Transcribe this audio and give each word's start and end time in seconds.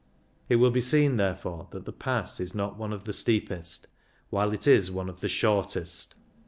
It 0.49 0.55
will 0.55 0.71
be 0.71 0.81
seen, 0.81 1.17
therefore, 1.17 1.67
that 1.69 1.85
the 1.85 1.93
Pass 1.93 2.39
is 2.39 2.55
not 2.55 2.75
one 2.75 2.91
of 2.91 3.03
the 3.03 3.13
steepest, 3.13 3.85
while 4.31 4.51
it 4.51 4.65
is 4.65 4.89
one 4.89 5.09
of 5.09 5.19
the 5.19 5.29
shortest. 5.29 6.15